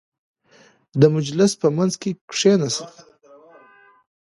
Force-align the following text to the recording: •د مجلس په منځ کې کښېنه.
•د 0.99 1.03
مجلس 1.15 1.51
په 1.61 1.67
منځ 1.77 1.93
کې 2.01 2.11
کښېنه. 2.29 2.69